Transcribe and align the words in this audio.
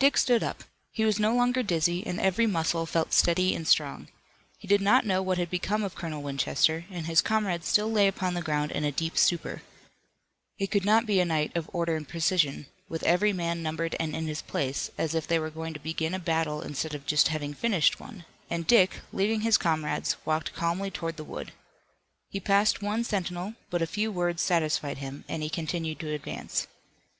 Dick 0.00 0.16
stood 0.16 0.42
up. 0.42 0.64
He 0.90 1.04
was 1.04 1.20
no 1.20 1.32
longer 1.36 1.62
dizzy, 1.62 2.04
and 2.04 2.18
every 2.18 2.48
muscle 2.48 2.84
felt 2.84 3.12
steady 3.12 3.54
and 3.54 3.64
strong. 3.64 4.08
He 4.58 4.66
did 4.66 4.80
not 4.80 5.06
know 5.06 5.22
what 5.22 5.38
had 5.38 5.50
become 5.50 5.84
of 5.84 5.94
Colonel 5.94 6.20
Winchester, 6.20 6.84
and 6.90 7.06
his 7.06 7.20
comrades 7.22 7.68
still 7.68 7.88
lay 7.88 8.08
upon 8.08 8.34
the 8.34 8.42
ground 8.42 8.72
in 8.72 8.82
a 8.82 8.90
deep 8.90 9.16
stupor. 9.16 9.62
It 10.58 10.72
could 10.72 10.84
not 10.84 11.06
be 11.06 11.20
a 11.20 11.24
night 11.24 11.54
of 11.56 11.70
order 11.72 11.94
and 11.94 12.08
precision, 12.08 12.66
with 12.88 13.04
every 13.04 13.32
man 13.32 13.62
numbered 13.62 13.94
and 14.00 14.16
in 14.16 14.26
his 14.26 14.42
place, 14.42 14.90
as 14.98 15.14
if 15.14 15.28
they 15.28 15.38
were 15.38 15.48
going 15.48 15.74
to 15.74 15.78
begin 15.78 16.12
a 16.12 16.18
battle 16.18 16.60
instead 16.60 16.92
of 16.92 17.06
just 17.06 17.28
having 17.28 17.54
finished 17.54 18.00
one, 18.00 18.24
and 18.50 18.66
Dick, 18.66 18.98
leaving 19.12 19.42
his 19.42 19.58
comrades, 19.58 20.16
walked 20.24 20.54
calmly 20.54 20.90
toward 20.90 21.16
the 21.16 21.22
wood. 21.22 21.52
He 22.30 22.40
passed 22.40 22.82
one 22.82 23.04
sentinel, 23.04 23.54
but 23.70 23.80
a 23.80 23.86
few 23.86 24.10
words 24.10 24.42
satisfied 24.42 24.98
him, 24.98 25.24
and 25.28 25.40
he 25.40 25.48
continued 25.48 26.00
to 26.00 26.12
advance. 26.12 26.66